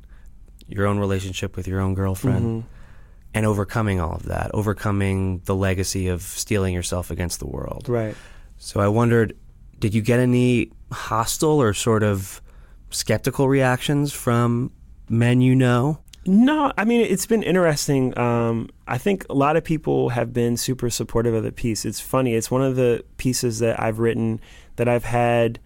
your 0.68 0.88
own 0.88 1.00
relationship 1.00 1.56
with 1.56 1.68
your 1.68 1.80
own 1.80 1.94
girlfriend, 1.94 2.64
mm-hmm. 2.64 2.68
and 3.34 3.46
overcoming 3.46 4.00
all 4.00 4.16
of 4.16 4.24
that, 4.24 4.52
overcoming 4.54 5.42
the 5.46 5.56
legacy 5.56 6.08
of 6.08 6.22
steeling 6.22 6.74
yourself 6.74 7.12
against 7.12 7.40
the 7.40 7.48
world. 7.48 7.90
right 7.90 8.16
So 8.58 8.80
I 8.80 8.88
wondered, 8.88 9.36
did 9.80 9.94
you 9.94 10.02
get 10.02 10.20
any 10.20 10.72
hostile 10.92 11.62
or 11.62 11.74
sort 11.74 12.04
of 12.04 12.42
skeptical 12.92 13.48
reactions 13.48 14.14
from 14.14 14.72
men 15.10 15.42
you 15.42 15.56
know? 15.56 16.00
No, 16.26 16.72
I 16.78 16.86
mean 16.86 17.02
it's 17.02 17.26
been 17.26 17.42
interesting. 17.42 18.18
Um, 18.18 18.70
I 18.88 18.98
think 18.98 19.26
a 19.30 19.34
lot 19.34 19.56
of 19.56 19.64
people 19.64 20.10
have 20.10 20.34
been 20.34 20.56
super 20.56 20.90
supportive 20.90 21.34
of 21.34 21.44
the 21.44 21.52
piece. 21.52 21.84
It's 21.84 22.00
funny. 22.00 22.36
It's 22.36 22.52
one 22.52 22.62
of 22.62 22.76
the 22.76 23.04
pieces 23.18 23.60
that 23.60 23.82
I've 23.82 24.00
written 24.00 24.40
that 24.76 24.88
I've 24.88 25.06
had 25.06 25.60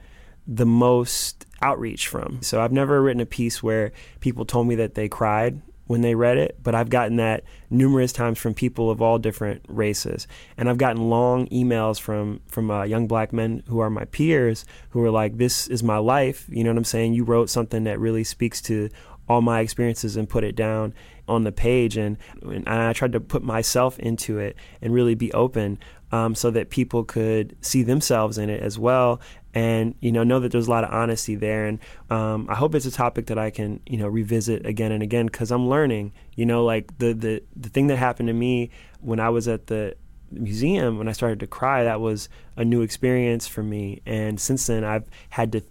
the 0.47 0.65
most 0.65 1.45
outreach 1.61 2.07
from. 2.07 2.41
So 2.41 2.61
I've 2.61 2.71
never 2.71 3.01
written 3.01 3.21
a 3.21 3.25
piece 3.25 3.61
where 3.61 3.91
people 4.19 4.45
told 4.45 4.67
me 4.67 4.75
that 4.75 4.95
they 4.95 5.09
cried 5.09 5.61
when 5.87 6.01
they 6.01 6.15
read 6.15 6.37
it, 6.37 6.57
but 6.63 6.73
I've 6.73 6.89
gotten 6.89 7.17
that 7.17 7.43
numerous 7.69 8.11
times 8.11 8.39
from 8.39 8.53
people 8.53 8.89
of 8.89 9.01
all 9.01 9.19
different 9.19 9.63
races, 9.67 10.27
and 10.57 10.67
I've 10.67 10.79
gotten 10.79 11.09
long 11.09 11.47
emails 11.47 11.99
from 11.99 12.41
from 12.47 12.71
uh, 12.71 12.83
young 12.83 13.07
black 13.07 13.31
men 13.31 13.61
who 13.67 13.79
are 13.79 13.89
my 13.89 14.05
peers 14.05 14.65
who 14.89 15.03
are 15.03 15.11
like, 15.11 15.37
"This 15.37 15.67
is 15.67 15.83
my 15.83 15.97
life." 15.97 16.45
You 16.49 16.63
know 16.63 16.71
what 16.71 16.77
I'm 16.77 16.85
saying? 16.85 17.13
You 17.13 17.23
wrote 17.23 17.49
something 17.49 17.83
that 17.83 17.99
really 17.99 18.23
speaks 18.23 18.61
to 18.63 18.89
all 19.27 19.41
my 19.41 19.59
experiences 19.59 20.15
and 20.17 20.29
put 20.29 20.43
it 20.43 20.55
down 20.55 20.93
on 21.27 21.43
the 21.43 21.51
page, 21.51 21.97
and 21.97 22.17
and 22.43 22.67
I 22.67 22.93
tried 22.93 23.13
to 23.13 23.19
put 23.19 23.43
myself 23.43 23.97
into 23.99 24.37
it 24.37 24.55
and 24.81 24.93
really 24.93 25.15
be 25.15 25.31
open, 25.33 25.79
um, 26.11 26.35
so 26.35 26.51
that 26.51 26.69
people 26.69 27.03
could 27.03 27.55
see 27.61 27.83
themselves 27.83 28.37
in 28.37 28.49
it 28.49 28.61
as 28.61 28.77
well, 28.77 29.19
and 29.53 29.95
you 29.99 30.11
know 30.11 30.23
know 30.23 30.39
that 30.39 30.51
there's 30.51 30.67
a 30.67 30.69
lot 30.69 30.83
of 30.83 30.91
honesty 30.91 31.35
there. 31.35 31.65
And 31.65 31.79
um, 32.09 32.47
i 32.49 32.55
hope 32.55 32.75
it's 32.75 32.85
a 32.85 32.91
topic 32.91 33.27
that 33.27 33.37
i 33.37 33.49
can 33.49 33.79
you 33.85 33.97
know 33.97 34.07
revisit 34.07 34.65
again 34.65 34.91
and 34.91 35.01
again 35.01 35.25
because 35.25 35.51
i'm 35.51 35.67
learning. 35.67 36.11
You 36.35 36.45
know 36.45 36.63
like 36.63 36.97
the, 36.97 37.13
the 37.13 37.43
the 37.55 37.69
thing 37.69 37.87
that 37.87 37.97
happened 37.97 38.27
to 38.27 38.33
me 38.33 38.69
when 38.99 39.19
i 39.19 39.29
was 39.29 39.47
at 39.47 39.67
the 39.67 39.95
museum 40.35 40.97
when 40.97 41.07
i 41.07 41.11
started 41.11 41.39
to 41.39 41.47
cry 41.47 41.83
that 41.83 41.99
was 41.99 42.29
a 42.57 42.63
new 42.63 42.81
experience 42.81 43.47
for 43.47 43.61
me. 43.63 44.01
And 44.05 44.39
since 44.39 44.67
then 44.67 44.83
i've 44.83 45.09
had 45.29 45.51
to 45.53 45.61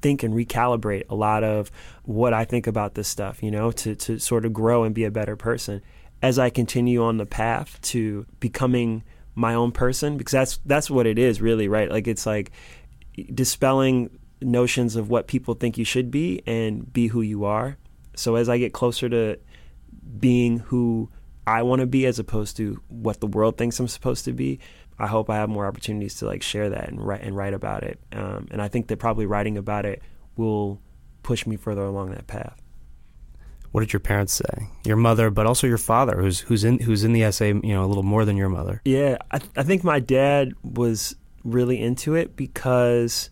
think 0.00 0.22
and 0.22 0.34
recalibrate 0.34 1.04
a 1.08 1.14
lot 1.14 1.44
of 1.44 1.70
what 2.02 2.32
i 2.32 2.44
think 2.44 2.66
about 2.66 2.94
this 2.94 3.08
stuff 3.08 3.42
you 3.42 3.50
know 3.50 3.72
to, 3.72 3.94
to 3.94 4.18
sort 4.18 4.44
of 4.44 4.52
grow 4.52 4.84
and 4.84 4.94
be 4.94 5.04
a 5.04 5.10
better 5.10 5.36
person. 5.36 5.82
As 6.22 6.38
i 6.38 6.50
continue 6.50 7.02
on 7.02 7.18
the 7.18 7.26
path 7.26 7.80
to 7.82 8.26
becoming 8.40 9.02
my 9.34 9.54
own 9.54 9.72
person 9.72 10.16
because 10.16 10.32
that's 10.32 10.60
that's 10.64 10.90
what 10.90 11.06
it 11.06 11.18
is 11.18 11.40
really 11.40 11.68
right? 11.68 11.90
Like 11.90 12.06
it's 12.06 12.26
like 12.26 12.52
dispelling 13.32 14.10
notions 14.40 14.96
of 14.96 15.08
what 15.08 15.26
people 15.26 15.54
think 15.54 15.78
you 15.78 15.84
should 15.84 16.10
be 16.10 16.42
and 16.46 16.92
be 16.92 17.08
who 17.08 17.22
you 17.22 17.44
are. 17.44 17.76
So 18.16 18.36
as 18.36 18.48
I 18.48 18.58
get 18.58 18.72
closer 18.72 19.08
to 19.08 19.38
being 20.18 20.58
who 20.58 21.10
I 21.46 21.62
want 21.62 21.80
to 21.80 21.86
be 21.86 22.06
as 22.06 22.18
opposed 22.18 22.56
to 22.56 22.80
what 22.88 23.20
the 23.20 23.26
world 23.26 23.58
thinks 23.58 23.78
I'm 23.78 23.88
supposed 23.88 24.24
to 24.26 24.32
be, 24.32 24.60
I 24.98 25.06
hope 25.06 25.28
I 25.28 25.36
have 25.36 25.48
more 25.48 25.66
opportunities 25.66 26.16
to 26.16 26.26
like 26.26 26.42
share 26.42 26.70
that 26.70 26.88
and 26.88 27.04
write 27.04 27.22
and 27.22 27.36
write 27.36 27.54
about 27.54 27.82
it. 27.82 27.98
Um, 28.12 28.48
and 28.50 28.62
I 28.62 28.68
think 28.68 28.86
that 28.88 28.98
probably 28.98 29.26
writing 29.26 29.58
about 29.58 29.84
it 29.84 30.02
will 30.36 30.80
push 31.22 31.46
me 31.46 31.56
further 31.56 31.82
along 31.82 32.10
that 32.10 32.26
path. 32.26 32.60
What 33.72 33.80
did 33.80 33.92
your 33.92 34.00
parents 34.00 34.32
say? 34.32 34.68
Your 34.84 34.96
mother, 34.96 35.30
but 35.30 35.46
also 35.46 35.66
your 35.66 35.78
father, 35.78 36.20
who's 36.20 36.40
who's 36.40 36.62
in 36.62 36.78
who's 36.78 37.02
in 37.02 37.12
the 37.12 37.24
essay, 37.24 37.48
you 37.48 37.74
know, 37.74 37.84
a 37.84 37.86
little 37.86 38.04
more 38.04 38.24
than 38.24 38.36
your 38.36 38.48
mother. 38.48 38.80
Yeah, 38.84 39.18
I, 39.32 39.40
I 39.56 39.64
think 39.64 39.82
my 39.82 39.98
dad 39.98 40.52
was 40.62 41.16
really 41.42 41.80
into 41.82 42.14
it 42.14 42.36
because 42.36 43.30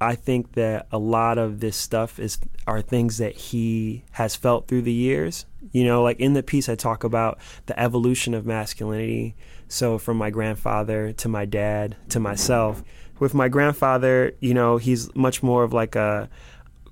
I 0.00 0.16
think 0.16 0.54
that 0.54 0.88
a 0.90 0.98
lot 0.98 1.38
of 1.38 1.60
this 1.60 1.76
stuff 1.76 2.18
is 2.18 2.38
are 2.66 2.82
things 2.82 3.18
that 3.18 3.34
he 3.34 4.04
has 4.12 4.34
felt 4.34 4.66
through 4.66 4.82
the 4.82 4.92
years. 4.92 5.46
You 5.72 5.84
know, 5.84 6.02
like 6.02 6.20
in 6.20 6.34
the 6.34 6.42
piece 6.42 6.68
I 6.68 6.74
talk 6.74 7.04
about 7.04 7.38
the 7.66 7.78
evolution 7.78 8.34
of 8.34 8.46
masculinity. 8.46 9.34
So 9.68 9.98
from 9.98 10.16
my 10.16 10.30
grandfather 10.30 11.12
to 11.14 11.28
my 11.28 11.44
dad 11.44 11.96
to 12.10 12.20
myself. 12.20 12.82
With 13.18 13.32
my 13.32 13.48
grandfather, 13.48 14.32
you 14.40 14.52
know, 14.52 14.76
he's 14.76 15.14
much 15.14 15.42
more 15.42 15.64
of 15.64 15.72
like 15.72 15.96
a 15.96 16.28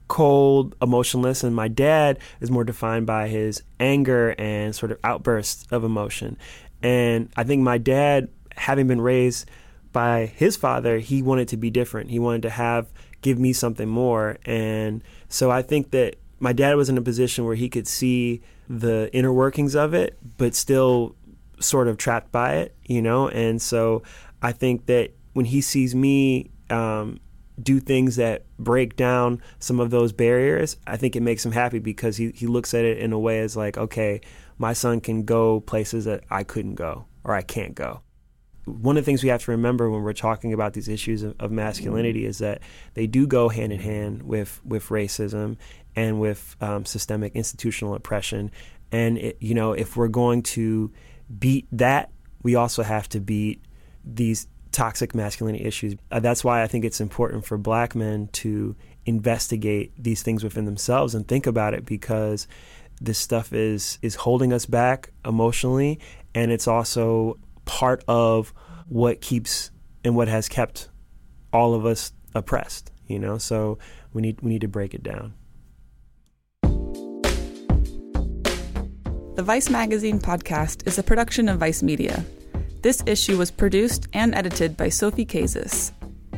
cold, 0.09 0.75
emotionless, 0.81 1.43
and 1.43 1.55
my 1.55 1.69
dad 1.69 2.19
is 2.41 2.51
more 2.51 2.65
defined 2.65 3.07
by 3.07 3.29
his 3.29 3.63
anger 3.81 4.35
and 4.39 4.75
sort 4.75 4.93
of 4.93 4.99
outbursts 5.05 5.67
of 5.71 5.85
emotion. 5.85 6.37
And 6.83 7.31
I 7.37 7.45
think 7.45 7.63
my 7.63 7.79
dad, 7.79 8.29
having 8.57 8.87
been 8.87 9.01
raised 9.01 9.49
by 9.93 10.27
his 10.27 10.57
father, 10.57 10.99
he 10.99 11.23
wanted 11.23 11.49
to 11.49 11.57
be 11.57 11.71
different. 11.71 12.11
He 12.11 12.19
wanted 12.19 12.43
to 12.43 12.51
have 12.51 12.93
give 13.23 13.39
me 13.39 13.55
something 13.55 13.89
more. 13.89 14.37
And 14.45 15.03
so 15.29 15.51
I 15.51 15.63
think 15.63 15.93
that 15.93 16.17
my 16.41 16.53
dad 16.53 16.75
was 16.75 16.91
in 16.91 16.99
a 16.99 17.03
position 17.03 17.47
where 17.47 17.55
he 17.55 17.71
could 17.71 17.89
see 17.89 18.43
the 18.69 19.11
inner 19.13 19.33
workings 19.33 19.75
of 19.75 19.95
it, 19.95 20.19
but 20.39 20.55
still 20.55 21.17
sort 21.61 21.89
of 21.89 21.97
trapped 21.97 22.33
by 22.33 22.55
it, 22.55 22.77
you 22.85 23.03
know? 23.03 23.29
And 23.29 23.61
so 23.61 24.03
I 24.43 24.53
think 24.53 24.87
that 24.87 25.13
when 25.33 25.47
he 25.47 25.61
sees 25.61 25.95
me 25.95 26.51
um, 26.71 27.19
do 27.63 27.81
things 27.81 28.17
that 28.17 28.45
break 28.59 28.97
down 28.97 29.43
some 29.59 29.81
of 29.81 29.91
those 29.91 30.13
barriers, 30.13 30.77
I 30.87 30.97
think 30.97 31.17
it 31.17 31.23
makes 31.23 31.45
him 31.45 31.53
happy 31.53 31.79
because 31.79 32.17
he, 32.17 32.31
he 32.31 32.47
looks 32.47 32.75
at 32.75 32.85
it 32.85 32.99
in 32.99 33.13
a 33.13 33.19
way 33.19 33.41
as 33.41 33.57
like, 33.57 33.77
okay, 33.77 34.21
my 34.59 34.73
son 34.73 35.01
can 35.01 35.25
go 35.25 35.61
places 35.61 36.05
that 36.05 36.25
I 36.31 36.45
couldn't 36.45 36.75
go 36.75 37.07
or 37.25 37.35
I 37.35 37.43
can't 37.43 37.75
go 37.75 38.01
one 38.67 38.97
of 38.97 39.05
the 39.05 39.07
things 39.07 39.23
we 39.23 39.29
have 39.29 39.45
to 39.45 39.51
remember 39.51 39.91
when 39.91 40.03
we're 40.03 40.13
talking 40.13 40.53
about 40.53 40.73
these 40.73 40.89
issues 40.89 41.23
of, 41.23 41.35
of, 41.39 41.51
masculinity 41.51 42.25
is 42.25 42.39
that 42.39 42.63
they 42.95 43.07
do 43.07 43.27
go 43.27 43.49
hand 43.49 43.73
in 43.73 43.81
hand 43.81 44.23
with 44.23 44.61
with 44.65 44.89
racism 44.89 45.57
and 45.97 46.21
with 46.21 46.57
um, 46.61 46.85
systemic 46.85 47.35
institutional 47.35 47.95
oppression. 47.95 48.51
And 48.93 49.19
it, 49.19 49.37
you 49.41 49.55
know, 49.55 49.73
if 49.73 49.97
we're 49.97 50.09
going 50.09 50.43
to 50.43 50.93
beat 51.39 51.67
that, 51.73 52.11
we 52.43 52.55
also 52.55 52.83
have 52.83 53.09
to 53.11 53.21
beat 53.21 53.65
these 54.05 54.47
toxic 54.73 55.15
masculinity 55.15 55.65
issues. 55.65 55.95
Uh, 56.11 56.21
that's 56.21 56.45
why 56.45 56.63
I 56.63 56.67
think 56.67 56.85
it's 56.85 57.01
important 57.01 57.45
for 57.45 57.57
black 57.57 57.95
men 57.95 58.29
to 58.33 58.75
investigate 59.07 59.93
these 59.99 60.23
things 60.23 60.43
within 60.43 60.65
themselves 60.65 61.15
and 61.15 61.27
think 61.27 61.47
about 61.47 61.75
it 61.75 61.85
because 61.85 62.47
this 63.01 63.19
stuff 63.19 63.53
is 63.53 63.99
is 64.03 64.15
holding 64.15 64.53
us 64.53 64.67
back 64.67 65.11
emotionally 65.25 65.99
and 66.35 66.51
it's 66.51 66.67
also 66.67 67.39
part 67.65 68.03
of 68.09 68.53
what 68.89 69.21
keeps 69.21 69.71
and 70.05 70.15
what 70.17 70.29
has 70.29 70.49
kept 70.49 70.89
all 71.53 71.75
of 71.75 71.87
us 71.87 72.13
oppressed, 72.35 72.91
you 73.07 73.19
know? 73.19 73.39
So 73.39 73.79
we 74.13 74.23
need 74.23 74.41
we 74.41 74.51
need 74.51 74.61
to 74.63 74.69
break 74.69 74.95
it 74.95 75.03
down. 75.03 75.35
The 79.35 79.43
Vice 79.43 79.69
Magazine 79.69 80.21
podcast 80.21 80.87
is 80.87 80.97
a 80.97 81.03
production 81.03 81.49
of 81.49 81.59
Vice 81.59 81.83
Media. 81.83 82.25
This 82.83 83.03
issue 83.05 83.37
was 83.37 83.51
produced 83.51 84.07
and 84.13 84.33
edited 84.33 84.77
by 84.77 84.89
Sophie 84.89 85.27
Kazis. 85.27 85.91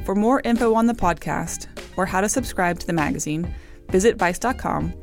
For 0.07 0.15
more 0.15 0.41
info 0.45 0.73
on 0.73 0.87
the 0.87 0.95
podcast 0.95 1.67
or 1.99 2.07
how 2.07 2.23
to 2.23 2.29
subscribe 2.31 2.79
to 2.79 2.87
the 2.87 2.95
magazine, 2.95 3.55
visit 3.91 4.17
vice.com 4.17 4.95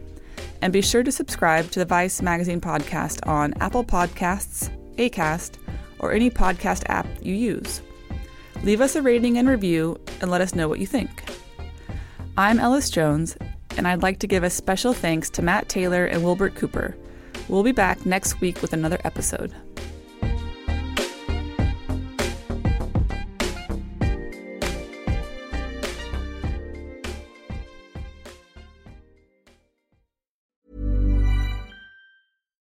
and 0.64 0.74
be 0.74 0.82
sure 0.82 1.04
to 1.04 1.12
subscribe 1.12 1.70
to 1.70 1.78
the 1.78 1.86
Vice 1.86 2.20
Magazine 2.20 2.60
podcast 2.60 3.28
on 3.28 3.54
Apple 3.62 3.84
Podcasts, 3.84 4.72
Acast, 4.96 5.60
or 6.00 6.14
any 6.14 6.32
podcast 6.32 6.86
app 6.90 7.06
you 7.22 7.36
use. 7.36 7.84
Leave 8.64 8.82
us 8.82 8.96
a 8.96 9.04
rating 9.04 9.38
and 9.38 9.48
review 9.48 10.00
and 10.20 10.32
let 10.32 10.42
us 10.42 10.56
know 10.56 10.68
what 10.68 10.80
you 10.80 10.88
think. 10.88 11.26
I'm 12.40 12.60
Ellis 12.60 12.90
Jones, 12.90 13.38
and 13.78 13.88
I'd 13.88 14.02
like 14.02 14.18
to 14.18 14.28
give 14.28 14.44
a 14.44 14.50
special 14.50 14.94
thanks 14.94 15.30
to 15.30 15.44
Matt 15.44 15.70
Taylor 15.70 16.06
and 16.06 16.24
Wilbert 16.24 16.56
Cooper. 16.56 16.96
We'll 17.50 17.64
be 17.64 17.72
back 17.72 18.06
next 18.06 18.40
week 18.42 18.62
with 18.62 18.74
another 18.74 19.00
episode. 19.04 19.54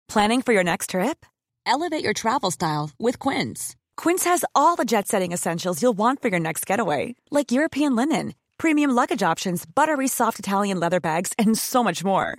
Planning 0.09 0.43
for 0.43 0.53
your 0.55 0.65
next 0.65 0.91
trip? 0.91 1.27
Elevate 1.67 2.03
your 2.03 2.15
travel 2.15 2.51
style 2.51 2.91
with 2.99 3.19
Quince. 3.19 3.77
Quince 3.97 4.25
has 4.25 4.45
all 4.55 4.75
the 4.75 4.87
jet 4.87 5.07
setting 5.07 5.33
essentials 5.33 5.83
you'll 5.83 5.99
want 5.99 6.23
for 6.23 6.29
your 6.29 6.41
next 6.41 6.67
getaway, 6.67 7.15
like 7.31 7.53
European 7.53 7.95
linen, 7.95 8.35
premium 8.57 8.91
luggage 8.91 9.23
options, 9.23 9.67
buttery 9.67 10.09
soft 10.09 10.39
Italian 10.39 10.81
leather 10.81 10.99
bags, 10.99 11.35
and 11.39 11.59
so 11.59 11.85
much 11.85 12.03
more. 12.03 12.39